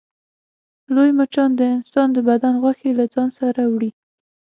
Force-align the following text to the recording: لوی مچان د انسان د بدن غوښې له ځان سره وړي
لوی 0.95 1.09
مچان 1.19 1.49
د 1.59 1.61
انسان 1.75 2.07
د 2.13 2.17
بدن 2.29 2.53
غوښې 2.63 2.89
له 2.99 3.05
ځان 3.13 3.29
سره 3.39 3.61
وړي 3.73 3.91